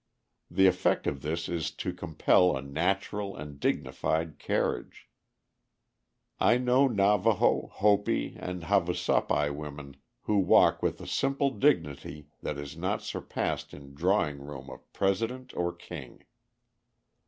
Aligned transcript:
The 0.49 0.65
effect 0.65 1.05
of 1.05 1.21
this 1.21 1.47
is 1.47 1.69
to 1.69 1.93
compel 1.93 2.57
a 2.57 2.61
natural 2.63 3.35
and 3.35 3.59
dignified 3.59 4.39
carriage. 4.39 5.07
I 6.39 6.57
know 6.57 6.89
Navaho, 6.89 7.69
Hopi, 7.69 8.35
and 8.39 8.63
Havasupai 8.63 9.51
women 9.55 9.97
who 10.21 10.39
walk 10.39 10.81
with 10.81 11.01
a 11.01 11.07
simple 11.07 11.51
dignity 11.51 12.29
that 12.41 12.57
is 12.57 12.75
not 12.75 13.03
surpassed 13.03 13.75
in 13.75 13.93
drawing 13.93 14.39
room 14.39 14.71
of 14.71 14.91
president 14.91 15.55
or 15.55 15.71
king. 15.71 16.23